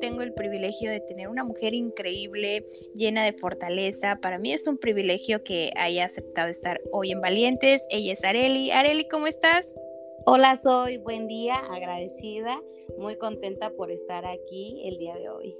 [0.00, 4.18] Tengo el privilegio de tener una mujer increíble, llena de fortaleza.
[4.20, 7.82] Para mí es un privilegio que haya aceptado estar hoy en Valientes.
[7.90, 8.70] Ella es Areli.
[8.70, 9.66] Areli, ¿cómo estás?
[10.24, 12.60] Hola, soy buen día, agradecida,
[12.98, 15.56] muy contenta por estar aquí el día de hoy.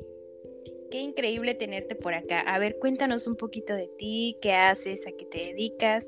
[0.91, 2.41] Qué increíble tenerte por acá.
[2.41, 6.06] A ver, cuéntanos un poquito de ti, qué haces, a qué te dedicas.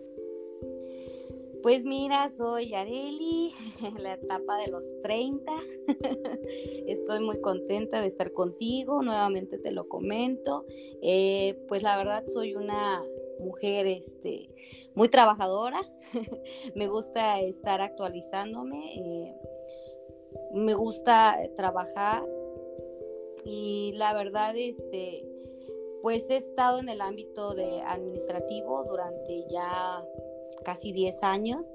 [1.69, 3.53] Pues mira, soy Areli,
[4.01, 5.53] la etapa de los 30.
[6.87, 10.65] Estoy muy contenta de estar contigo, nuevamente te lo comento.
[11.03, 13.05] Eh, pues la verdad soy una
[13.39, 14.49] mujer este,
[14.95, 15.83] muy trabajadora,
[16.75, 19.35] me gusta estar actualizándome, eh,
[20.55, 22.25] me gusta trabajar
[23.45, 25.23] y la verdad, este,
[26.01, 30.03] pues he estado en el ámbito de administrativo durante ya
[30.65, 31.67] casi 10 años.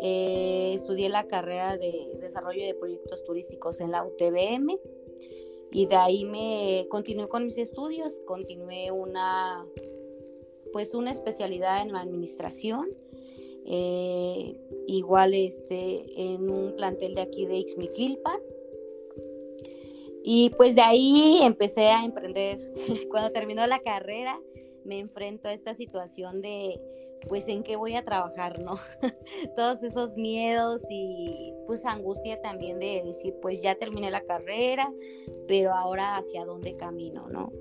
[0.00, 4.78] Eh, estudié la carrera de desarrollo de proyectos turísticos en la UTBM
[5.72, 9.66] y de ahí me continué con mis estudios, continué una
[10.72, 12.88] pues una especialidad en la administración,
[13.64, 18.40] eh, igual este, en un plantel de aquí de Ixmiquilpan.
[20.22, 22.58] Y pues de ahí empecé a emprender.
[23.10, 24.38] Cuando terminó la carrera,
[24.84, 26.80] me enfrento a esta situación de
[27.26, 28.76] pues en qué voy a trabajar, ¿no?
[29.56, 34.92] Todos esos miedos y pues angustia también de decir, pues ya terminé la carrera,
[35.46, 37.52] pero ahora hacia dónde camino, ¿no?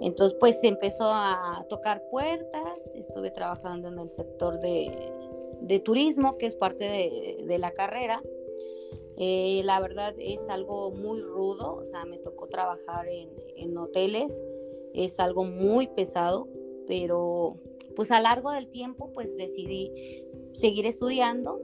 [0.00, 6.56] Entonces pues empezó a tocar puertas, estuve trabajando en el sector de, turismo, que es
[6.56, 8.20] parte de, la carrera.
[9.16, 14.42] Eh, la verdad es algo muy rudo, o sea, me tocó trabajar en, en hoteles,
[14.94, 16.48] es algo muy pesado,
[16.88, 17.60] pero
[17.94, 19.90] pues a largo del tiempo pues decidí
[20.52, 21.60] seguir estudiando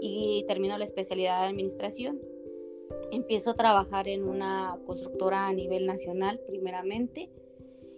[0.00, 2.20] y termino la especialidad de administración.
[3.10, 7.30] Empiezo a trabajar en una constructora a nivel nacional primeramente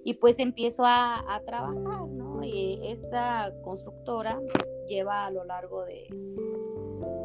[0.05, 2.43] y pues empiezo a, trabajar, ¿no?
[2.43, 4.41] Y esta constructora
[4.89, 6.09] lleva a lo largo de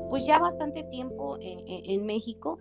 [0.10, 2.60] pues ya bastante tiempo en, México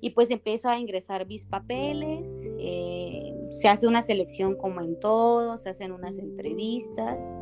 [0.00, 2.28] y pues empiezo a ingresar mis papeles.
[2.58, 3.05] Eh,
[3.56, 7.32] se hace una selección como en todo, se hacen unas entrevistas.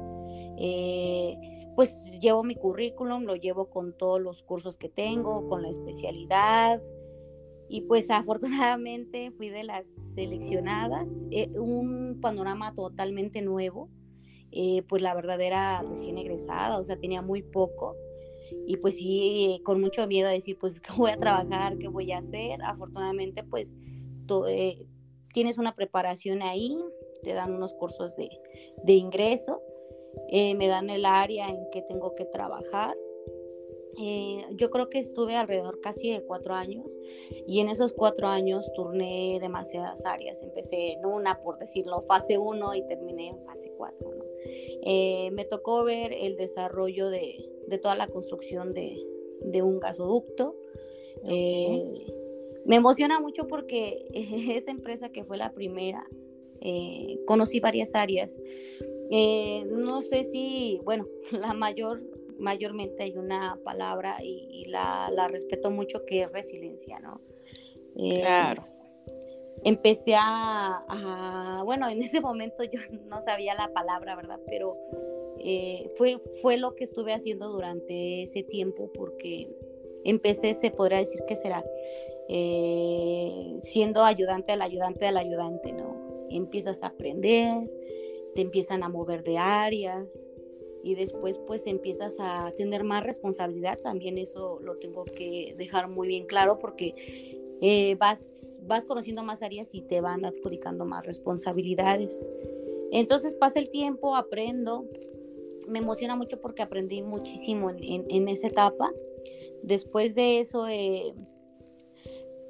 [0.59, 1.37] Eh,
[1.75, 6.81] pues llevo mi currículum, lo llevo con todos los cursos que tengo, con la especialidad.
[7.69, 13.89] Y pues afortunadamente fui de las seleccionadas, eh, un panorama totalmente nuevo,
[14.53, 17.97] eh, pues la verdad era recién egresada, o sea, tenía muy poco.
[18.69, 21.77] Y pues sí, con mucho miedo a decir, pues, ¿qué voy a trabajar?
[21.79, 22.63] ¿Qué voy a hacer?
[22.63, 23.75] Afortunadamente, pues,
[25.35, 26.79] tienes una preparación ahí,
[27.23, 29.61] te dan unos cursos de, ingreso,
[30.29, 32.97] eh, me dan el área en que tengo que trabajar.
[34.01, 36.99] Eh, yo creo que estuve alrededor casi de cuatro años
[37.47, 40.43] y en esos cuatro años turné demasiadas áreas.
[40.43, 44.11] Empecé en una, por decirlo, fase uno y terminé en fase cuatro.
[44.83, 47.51] Eh, me tocó ver el desarrollo de,
[47.83, 49.05] toda la construcción de,
[49.63, 50.57] un gasoducto
[52.65, 56.07] me emociona mucho porque esa empresa que fue la primera,
[56.61, 58.39] eh, conocí varias áreas.
[59.11, 62.03] Eh, no sé si, bueno, la mayor,
[62.39, 67.21] mayormente hay una palabra y, la, respeto mucho que es resiliencia, ¿no?
[67.97, 68.67] Eh, claro.
[69.63, 74.41] Empecé a, bueno, en ese momento yo no sabía la palabra, ¿verdad?
[74.47, 74.77] Pero
[75.97, 79.55] fue, fue lo que estuve haciendo durante ese tiempo porque
[80.05, 81.63] empecé, se podría decir que será,
[82.29, 86.27] eh, siendo ayudante del ayudante del ayudante, ¿no?
[86.31, 87.69] Empiezas a aprender,
[88.35, 90.25] te empiezan a mover de áreas
[90.83, 96.09] y después pues empiezas a tener más responsabilidad, también eso lo tengo que dejar muy
[96.09, 96.95] bien claro porque
[97.61, 102.27] eh, vas, vas conociendo más áreas y te van adjudicando más responsabilidades.
[102.93, 104.87] Entonces pasa el tiempo, aprendo,
[105.67, 108.93] me emociona mucho porque aprendí muchísimo en, esa etapa.
[109.63, 111.15] Después de eso, eh,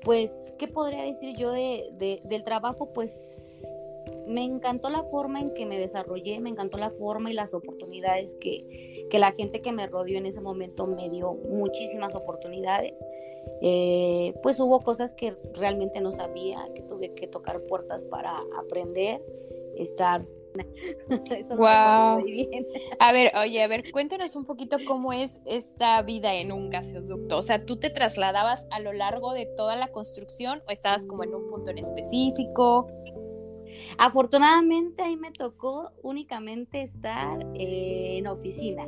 [0.04, 2.92] pues, ¿qué podría decir yo de, del trabajo?
[2.92, 3.64] Pues
[4.26, 8.36] me encantó la forma en que me desarrollé, me encantó la forma y las oportunidades
[8.40, 12.94] que, que la gente que me rodeó en ese momento me dio muchísimas oportunidades.
[13.60, 19.22] Eh, pues hubo cosas que realmente no sabía, que tuve que tocar puertas para aprender,
[19.76, 20.26] estar
[21.56, 22.24] wow.
[23.00, 27.38] A ver, oye, a ver, cuéntanos un poquito cómo es esta vida en un gasoducto.
[27.38, 31.24] O sea, ¿tú te trasladabas a lo largo de toda la construcción o estabas como
[31.24, 32.88] en un punto en específico?
[33.98, 38.86] Afortunadamente ahí me tocó únicamente estar en oficina.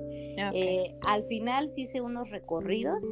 [0.52, 3.04] Eh, al final sí hice unos recorridos,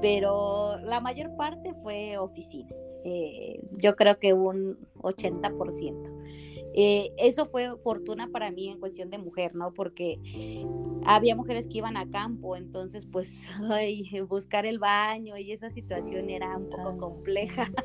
[0.00, 2.70] pero la mayor parte fue oficina.
[3.04, 6.22] Eh, yo creo que un 80%.
[6.74, 9.72] Eh, eso fue fortuna para mí en cuestión de mujer, ¿no?
[9.72, 10.18] Porque
[11.04, 13.42] había mujeres que iban a campo, entonces pues
[14.28, 17.70] buscar el baño y esa situación era un poco compleja.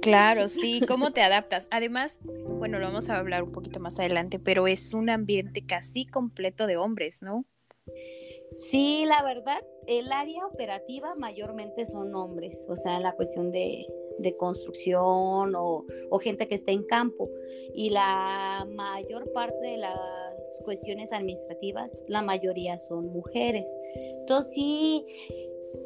[0.00, 1.66] Claro, sí, ¿cómo te adaptas?
[1.70, 6.06] Además, bueno, lo vamos a hablar un poquito más adelante, pero es un ambiente casi
[6.06, 7.44] completo de hombres, ¿no?
[8.56, 13.86] Sí, la verdad, el área operativa mayormente son hombres, o sea, la cuestión de,
[14.18, 15.84] de construcción o,
[16.20, 17.30] gente que está en campo.
[17.74, 19.98] Y la mayor parte de las
[20.64, 23.66] cuestiones administrativas, la mayoría son mujeres.
[24.20, 25.04] Entonces, sí,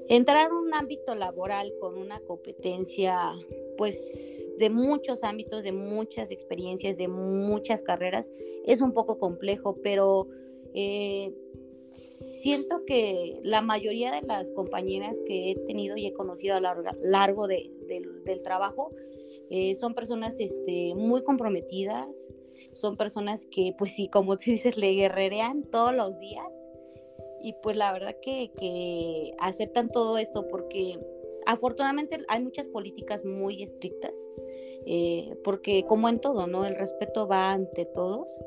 [0.09, 3.33] entrar en un ámbito laboral con una competencia,
[3.77, 8.31] pues de muchos ámbitos, de muchas experiencias, de muchas carreras,
[8.65, 10.29] es un poco complejo, pero
[10.75, 11.33] eh,
[12.41, 16.83] siento que la mayoría de las compañeras que he tenido y he conocido a lo
[17.03, 17.71] largo de,
[18.25, 18.91] del trabajo
[19.51, 22.33] eh, son personas este, muy comprometidas,
[22.73, 26.47] son personas que, pues sí, como tú dices, le guerrerean todos los días
[27.43, 30.99] y pues la verdad que, que aceptan todo esto porque
[31.47, 34.17] afortunadamente hay muchas políticas muy estrictas,
[34.87, 36.65] eh, porque como en todo, ¿no?
[36.65, 38.41] El respeto va ante todos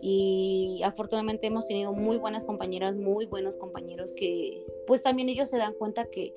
[0.00, 5.58] y afortunadamente hemos tenido muy buenas compañeras, muy buenos compañeros que pues también ellos se
[5.58, 6.34] dan cuenta que,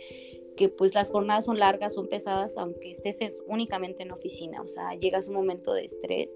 [0.58, 4.94] que pues las jornadas son largas, son pesadas, aunque estés únicamente en oficina, o sea,
[4.96, 6.36] llega un momento de estrés,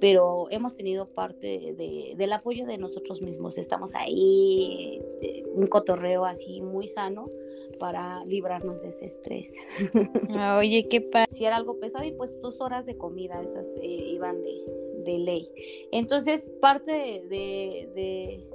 [0.00, 5.02] pero hemos tenido parte de, del apoyo de nosotros mismos, estamos ahí,
[5.54, 7.30] un cotorreo así muy sano
[7.78, 9.54] para librarnos de ese estrés.
[10.30, 11.26] Ah, oye, qué pasa.
[11.36, 14.64] Si era algo pesado y pues dos horas de comida, esas eh, iban de,
[15.06, 15.48] de ley.
[15.92, 18.46] Entonces, parte de,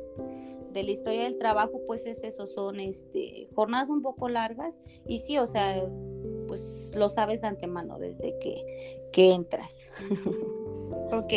[0.74, 5.20] de, la historia del trabajo, pues es eso, son este, jornadas un poco largas y
[5.20, 5.84] sí, o sea,
[6.48, 9.88] pues lo sabes antemano desde que, que entras.
[11.12, 11.34] ok,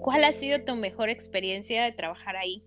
[0.00, 2.64] ¿cuál ha sido tu mejor experiencia de trabajar ahí?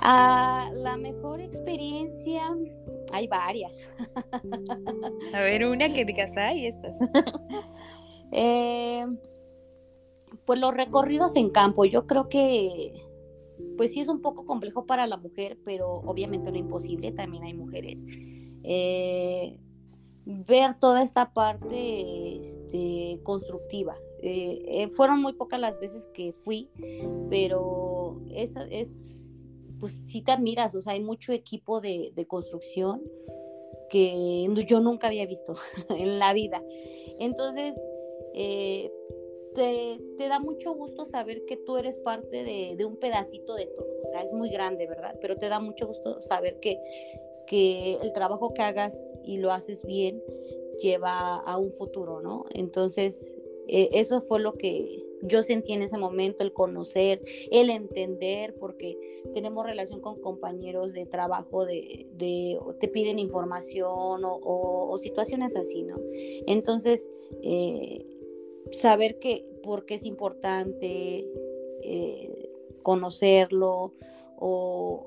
[0.00, 2.54] Ah, la mejor experiencia,
[3.12, 3.76] hay varias.
[5.34, 6.96] A ver, una que digas, ahí estas.
[8.32, 9.04] eh,
[10.48, 13.04] pues los recorridos en campo, yo creo que
[13.76, 17.52] pues sí es un poco complejo para la mujer, pero obviamente no imposible, también hay
[17.52, 18.02] mujeres.
[18.62, 19.58] Eh,
[20.24, 23.94] ver toda esta parte este, constructiva.
[24.22, 26.70] Eh, eh, fueron muy pocas las veces que fui,
[27.28, 29.42] pero es, es,
[29.78, 33.02] pues sí te admiras, o sea, hay mucho equipo de, de construcción
[33.90, 35.56] que yo nunca había visto
[35.90, 36.62] en la vida.
[37.18, 37.76] Entonces,
[38.32, 38.90] eh,
[39.54, 43.88] te, da mucho gusto saber que tú eres parte de, un pedacito de todo.
[44.02, 45.16] O sea, es muy grande, ¿verdad?
[45.20, 46.78] Pero te da mucho gusto saber que,
[47.46, 50.22] que el trabajo que hagas y lo haces bien
[50.80, 52.44] lleva a un futuro, ¿no?
[52.54, 53.34] Entonces,
[53.66, 58.96] eh, eso fue lo que yo sentí en ese momento, el conocer, el entender, porque
[59.34, 62.06] tenemos relación con compañeros de trabajo, de,
[62.80, 65.96] te piden información o, situaciones así, ¿no?
[66.46, 67.10] Entonces,
[67.42, 68.04] eh,
[68.72, 71.26] saber que por qué es importante
[71.82, 72.50] eh,
[72.82, 73.92] conocerlo
[74.36, 75.06] o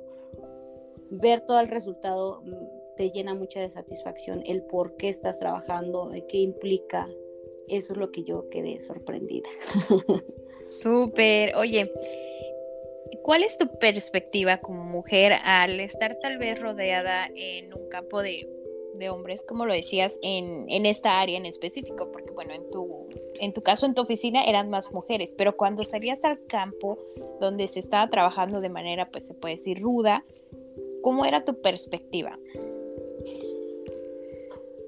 [1.09, 6.11] ver todo el resultado mm, te llena mucha de satisfacción el por qué estás trabajando,
[6.27, 7.09] qué implica.
[7.67, 9.49] Eso es lo que yo quedé sorprendida.
[10.69, 11.55] Súper.
[11.55, 11.91] Oye,
[13.23, 18.47] ¿cuál es tu perspectiva como mujer al estar tal vez rodeada en un campo de
[18.93, 23.07] de hombres, como lo decías, en, en, esta área en específico, porque bueno, en tu,
[23.39, 26.97] en tu caso, en tu oficina eran más mujeres, pero cuando salías al campo
[27.39, 30.23] donde se estaba trabajando de manera, pues se puede decir, ruda,
[31.01, 32.37] ¿cómo era tu perspectiva?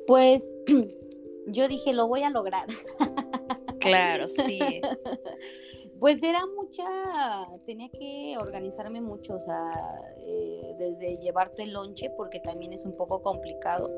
[0.07, 0.53] Pues
[1.47, 2.67] yo dije, lo voy a lograr.
[3.79, 4.59] Claro, sí.
[6.03, 6.83] Pues era mucha,
[7.65, 9.71] tenía que organizarme mucho, o sea,
[10.17, 13.89] eh, desde llevarte el lonche, porque también es un poco complicado.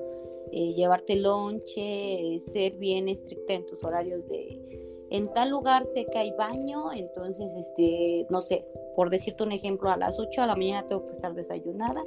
[0.52, 6.20] eh, llevarte lonche, ser bien estricta en tus horarios de en tal lugar sé que
[6.20, 10.56] hay baño, entonces este, no sé, por decirte un ejemplo, a las 8 de la
[10.56, 12.06] mañana tengo que estar desayunada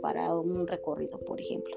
[0.00, 1.76] para un recorrido, por ejemplo.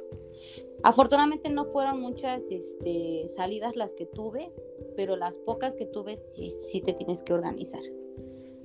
[0.83, 4.51] Afortunadamente no fueron muchas este, salidas las que tuve,
[4.95, 7.81] pero las pocas que tuve sí, sí te tienes que organizar.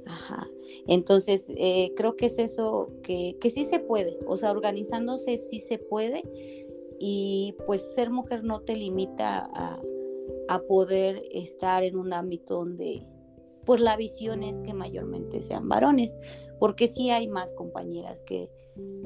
[0.06, 0.48] Ajá.
[0.86, 5.60] Entonces, eh, creo que es eso, que, que sí se puede, o sea, organizándose sí
[5.60, 6.22] se puede
[7.00, 9.80] y pues ser mujer no te limita a,
[10.48, 13.06] a poder estar en un ámbito donde
[13.64, 16.16] pues la visión es que mayormente sean varones,
[16.58, 18.50] porque sí hay más compañeras que,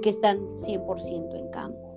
[0.03, 1.88] que están 100% en campo.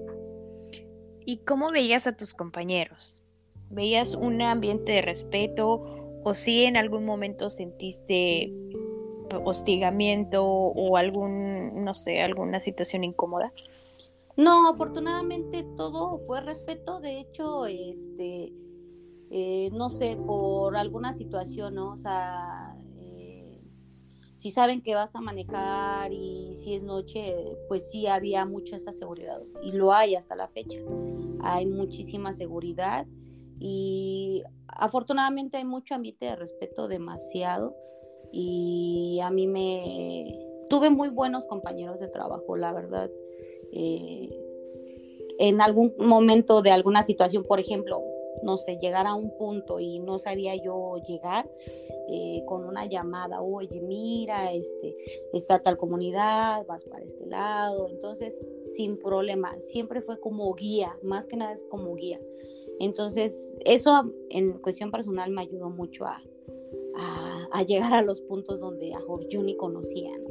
[1.26, 3.22] ¿Y cómo veías a tus compañeros?
[3.70, 8.54] ¿Veías un ambiente de respeto o si en algún momento sentiste
[9.44, 13.54] hostigamiento o algún, no sé, alguna situación incómoda?
[14.38, 17.00] No, afortunadamente todo fue respeto.
[17.00, 18.54] De hecho, este,
[19.30, 21.94] eh, no sé, por alguna situación, ¿no?
[21.94, 22.76] O sea,
[24.42, 27.36] si saben que vas a manejar y si es noche,
[27.68, 30.80] pues sí había mucha esa seguridad y lo hay hasta la fecha.
[31.44, 33.06] Hay muchísima seguridad
[33.60, 37.76] y afortunadamente hay mucho ambiente de respeto, demasiado
[38.32, 40.40] y a mí me
[40.72, 43.12] tuve muy buenos compañeros de trabajo, la verdad.
[43.72, 44.28] Eh,
[45.38, 48.02] en algún momento de alguna situación, por ejemplo,
[48.44, 51.50] no sé, llegar a un punto y no sabía yo llegar
[52.10, 54.96] eh, con una llamada, oye, mira, este,
[55.34, 61.28] está tal comunidad, vas para este lado, entonces, sin problema, siempre fue como guía, más
[61.28, 62.20] que nada es como guía.
[62.80, 66.22] Entonces, eso en cuestión personal me ayudó mucho a,
[67.52, 70.30] a, llegar a los puntos donde a yo ni conocía, ¿no?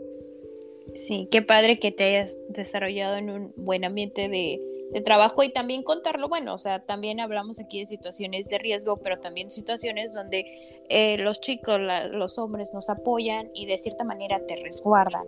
[0.94, 4.60] Sí, qué padre que te hayas desarrollado en un buen ambiente de,
[4.92, 8.96] de trabajo y también contarlo, bueno, o sea, también hablamos aquí de situaciones de riesgo,
[8.98, 10.44] pero también situaciones donde
[10.88, 11.78] eh, los chicos,
[12.10, 15.26] los hombres nos apoyan y de cierta manera te resguardan.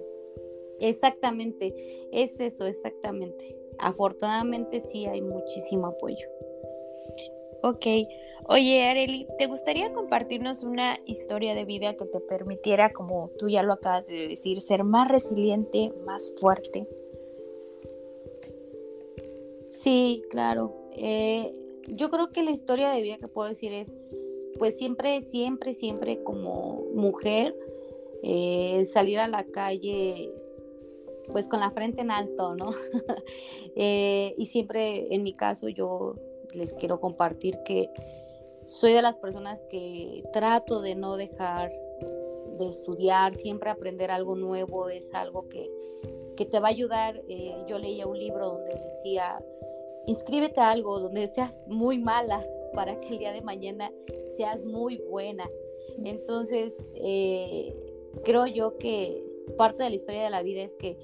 [0.80, 1.74] Exactamente,
[2.12, 3.56] es eso, exactamente.
[3.78, 6.26] Afortunadamente sí hay muchísimo apoyo.
[7.62, 7.86] Ok.
[8.48, 13.62] Oye, Areli, ¿te gustaría compartirnos una historia de vida que te permitiera, como tú ya
[13.62, 16.88] lo acabas de decir, ser más resiliente, más fuerte?
[19.72, 20.74] Sí, claro.
[20.92, 21.50] Eh,
[21.88, 26.22] yo creo que la historia de vida que puedo decir es, pues siempre, siempre, siempre
[26.22, 27.56] como mujer,
[28.22, 30.30] eh, salir a la calle
[31.32, 32.72] pues con la frente en alto, ¿no?
[33.74, 36.16] Eh, y siempre en mi caso yo
[36.52, 37.88] les quiero compartir que
[38.66, 41.72] soy de las personas que trato de no dejar
[42.58, 45.70] de estudiar, siempre aprender algo nuevo es algo que,
[46.50, 47.22] te va a ayudar.
[47.28, 49.40] Eh, yo leía un libro donde decía,
[50.06, 52.44] inscríbete a algo donde seas muy mala
[52.74, 53.92] para que el día de mañana
[54.36, 55.48] seas muy buena.
[56.02, 57.74] Entonces, eh,
[58.24, 59.24] creo yo que
[59.56, 60.98] parte de la historia de la vida es que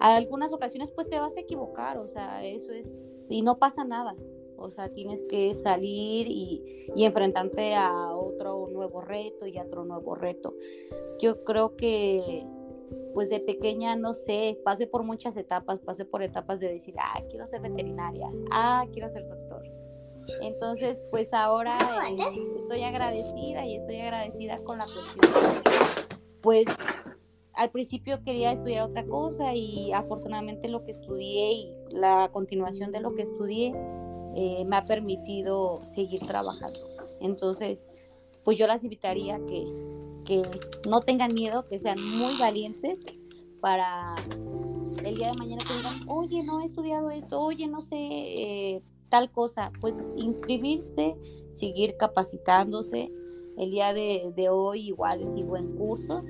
[0.00, 3.84] a algunas ocasiones pues te vas a equivocar, o sea, eso es, y no pasa
[3.84, 4.16] nada,
[4.56, 10.14] o sea, tienes que salir y, enfrentarte a otro nuevo reto y a otro nuevo
[10.14, 10.54] reto.
[11.20, 12.44] Yo creo que
[13.14, 17.22] pues de pequeña, no sé, pasé por muchas etapas, pasé por etapas de decir, ah,
[17.28, 19.62] quiero ser veterinaria, ah, quiero ser doctor.
[20.40, 21.76] Entonces, pues ahora
[22.08, 22.16] eh,
[22.60, 25.62] estoy agradecida y estoy agradecida con la cuestión.
[26.40, 26.66] Pues
[27.54, 33.00] al principio quería estudiar otra cosa y afortunadamente lo que estudié y la continuación de
[33.00, 33.74] lo que estudié
[34.34, 36.80] eh, me ha permitido seguir trabajando.
[37.20, 37.86] Entonces,
[38.44, 39.66] pues yo las invitaría que,
[40.24, 40.42] que
[40.88, 43.04] no tengan miedo, que sean muy valientes
[43.60, 44.16] para
[45.04, 48.82] el día de mañana que digan, oye, no he estudiado esto, oye, no sé eh,
[49.08, 51.14] tal cosa, pues inscribirse,
[51.52, 53.10] seguir capacitándose.
[53.58, 56.24] El día de, de, hoy igual sigo en cursos,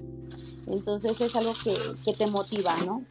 [0.67, 3.05] entonces es algo que, que te motiva, ¿no?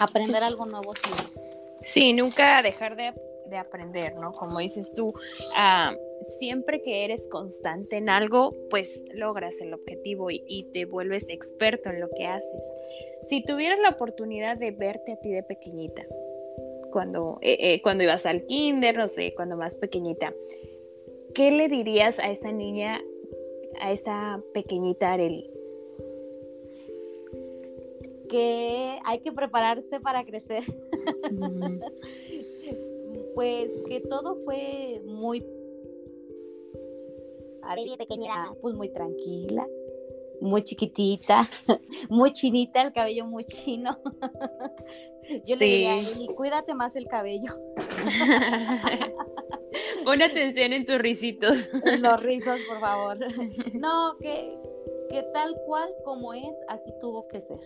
[0.00, 1.48] Aprender algo nuevo siempre.
[1.80, 3.14] Sí, nunca dejar de
[3.48, 4.32] de aprender, ¿no?
[4.32, 5.12] Como dices tú,
[5.56, 5.94] ah,
[6.38, 12.00] siempre que eres constante en algo, pues logras el objetivo y, te vuelves experto en
[12.00, 12.72] lo que haces.
[13.28, 16.04] Si tuvieras la oportunidad de verte a ti de pequeñita,
[16.90, 20.34] cuando, eh, eh, cuando ibas al kinder, no sé, cuando más pequeñita,
[21.34, 23.00] ¿qué le dirías a esa niña,
[23.80, 25.50] a esa pequeñita Areli?
[28.28, 30.64] Que hay que prepararse para crecer
[33.38, 35.46] pues que todo fue muy
[37.96, 39.64] pequeña, pues muy tranquila.
[40.40, 41.48] muy chiquitita,
[42.10, 43.96] muy chinita, el cabello muy chino.
[45.46, 45.94] Yo le diría,
[46.34, 47.52] cuídate más el cabello.
[50.04, 51.68] Pon atención en tus risitos.
[52.00, 53.18] Los rizos, por favor.
[53.74, 54.58] No, que,
[55.10, 57.60] que tal cual como es, así tuvo que ser.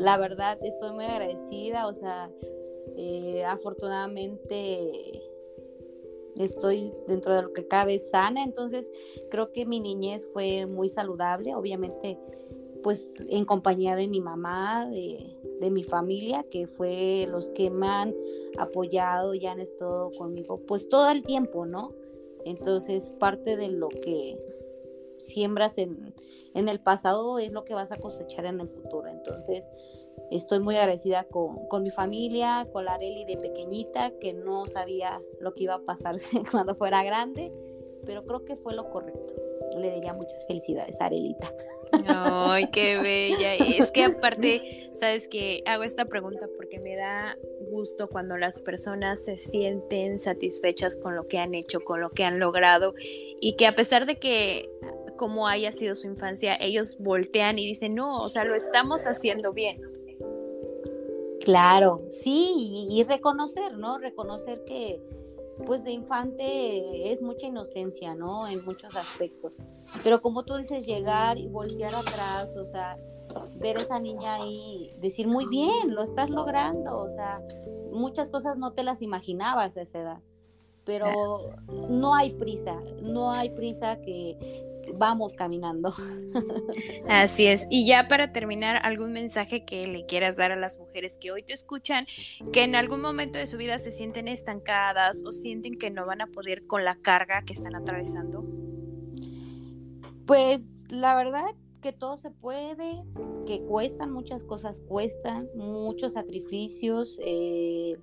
[0.00, 2.28] La verdad, estoy muy agradecida, o sea,
[2.96, 5.22] eh, afortunadamente
[6.36, 8.90] estoy dentro de lo que cabe sana, entonces
[9.30, 12.18] creo que mi niñez fue muy saludable, obviamente
[12.82, 17.86] pues en compañía de mi mamá, de, de mi familia, que fue los que me
[17.86, 18.14] han
[18.58, 21.92] apoyado y han estado conmigo pues todo el tiempo, ¿no?
[22.46, 24.38] Entonces parte de lo que
[25.20, 26.14] siembras en,
[26.54, 29.08] en el pasado es lo que vas a cosechar en el futuro.
[29.08, 29.64] Entonces,
[30.30, 35.20] estoy muy agradecida con, con, mi familia, con la Areli de pequeñita, que no sabía
[35.40, 36.18] lo que iba a pasar
[36.50, 37.52] cuando fuera grande,
[38.06, 39.34] pero creo que fue lo correcto.
[39.78, 41.52] Le diría muchas felicidades a Arelita.
[42.06, 43.54] Ay, qué bella.
[43.54, 47.36] Es que aparte, sabes que hago esta pregunta porque me da
[47.70, 52.24] gusto cuando las personas se sienten satisfechas con lo que han hecho, con lo que
[52.24, 54.70] han logrado y que a pesar de que
[55.16, 59.52] como haya sido su infancia, ellos voltean y dicen, no, o sea, lo estamos haciendo
[59.52, 59.89] bien.
[61.44, 63.98] Claro, sí, y, reconocer, ¿no?
[63.98, 65.00] Reconocer que,
[65.66, 68.46] pues de infante es mucha inocencia, ¿no?
[68.46, 69.62] En muchos aspectos.
[70.02, 72.98] Pero como tú dices, llegar y voltear atrás, o sea,
[73.56, 77.40] ver a esa niña ahí, decir, muy bien, lo estás logrando, o sea,
[77.92, 80.20] muchas cosas no te las imaginabas a esa edad
[80.84, 81.52] pero
[81.88, 85.94] no hay prisa, no hay prisa que vamos caminando.
[87.08, 87.66] Así es.
[87.70, 91.42] Y ya para terminar, algún mensaje que le quieras dar a las mujeres que hoy
[91.42, 92.06] te escuchan,
[92.52, 96.20] que en algún momento de su vida se sienten estancadas o sienten que no van
[96.20, 98.44] a poder con la carga que están atravesando.
[100.26, 101.46] Pues la verdad
[101.80, 103.02] que todo se puede,
[103.46, 107.18] que cuestan muchas cosas, cuestan muchos sacrificios.
[107.22, 107.98] Eh,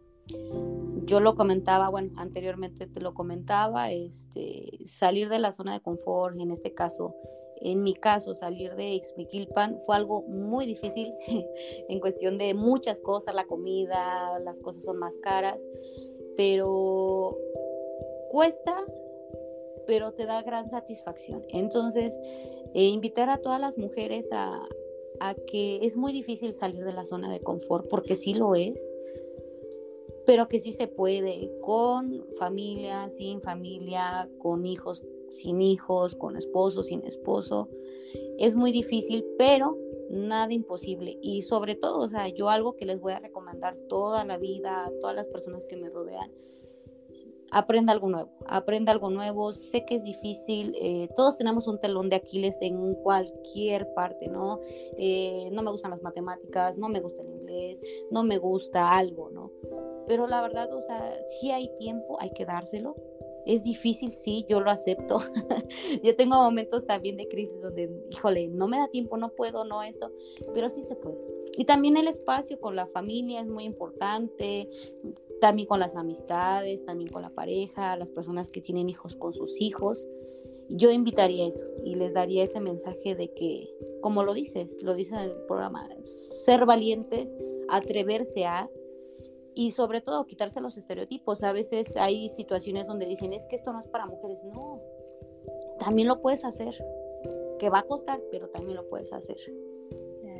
[1.05, 6.39] yo lo comentaba, bueno, anteriormente te lo comentaba, este, salir de la zona de confort,
[6.39, 7.15] en este caso,
[7.59, 11.13] en mi caso, salir de Ixmiquilpan fue algo muy difícil
[11.89, 15.67] en cuestión de muchas cosas, la comida, las cosas son más caras,
[16.35, 17.37] pero
[18.29, 18.85] cuesta,
[19.87, 21.43] pero te da gran satisfacción.
[21.49, 22.19] Entonces,
[22.73, 24.61] eh, invitar a todas las mujeres a,
[25.19, 28.87] a que es muy difícil salir de la zona de confort, porque sí lo es,
[30.27, 36.83] pero que sí se puede, con familia, sin familia, con hijos, sin hijos, con esposo,
[36.83, 37.69] sin esposo.
[38.37, 39.77] Es muy difícil, pero
[40.09, 41.17] nada imposible.
[41.21, 44.85] Y sobre todo, o sea, yo algo que les voy a recomendar toda la vida
[44.85, 46.29] a todas las personas que me rodean,
[47.51, 52.09] aprenda algo nuevo, aprenda algo nuevo, sé que es difícil, eh, todos tenemos un telón
[52.09, 54.59] de Aquiles en cualquier parte, ¿no?
[54.97, 59.29] Eh, no me gustan las matemáticas, no me gusta el inglés, no me gusta algo,
[59.29, 59.51] ¿no?
[60.07, 62.95] Pero la verdad, o sea, si hay tiempo, hay que dárselo.
[63.45, 65.19] Es difícil, sí, yo lo acepto.
[66.03, 69.83] yo tengo momentos también de crisis donde, híjole, no me da tiempo, no puedo, no
[69.83, 70.11] esto,
[70.53, 71.17] pero sí se puede.
[71.57, 74.69] Y también el espacio con la familia es muy importante,
[75.39, 79.61] también con las amistades, también con la pareja, las personas que tienen hijos con sus
[79.61, 80.07] hijos.
[80.69, 83.69] Yo invitaría eso y les daría ese mensaje de que,
[84.01, 87.33] como lo dices, lo dice en el programa, ser valientes,
[87.69, 88.69] atreverse a,
[89.57, 91.43] y sobre todo quitarse los estereotipos.
[91.43, 94.43] A veces hay situaciones donde dicen, es que esto no es para mujeres.
[94.43, 94.79] No,
[95.79, 96.75] también lo puedes hacer,
[97.57, 99.37] que va a costar, pero también lo puedes hacer.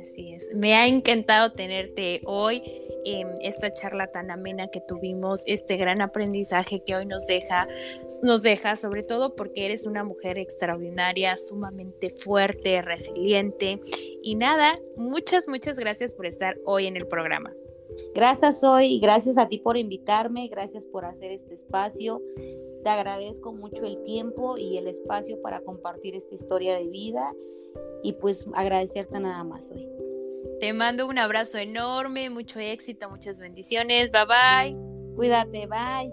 [0.00, 0.54] Así es.
[0.54, 2.62] Me ha encantado tenerte hoy
[3.04, 7.66] en esta charla tan amena que tuvimos, este gran aprendizaje que hoy nos deja,
[8.22, 13.80] nos deja sobre todo porque eres una mujer extraordinaria, sumamente fuerte, resiliente.
[14.22, 17.52] Y nada, muchas, muchas gracias por estar hoy en el programa.
[18.14, 22.22] Gracias hoy, gracias a ti por invitarme, gracias por hacer este espacio.
[22.82, 27.34] Te agradezco mucho el tiempo y el espacio para compartir esta historia de vida
[28.02, 29.88] y pues agradecerte nada más hoy.
[30.60, 34.10] Te mando un abrazo enorme, mucho éxito, muchas bendiciones.
[34.10, 34.76] Bye bye.
[35.16, 36.12] Cuídate, bye.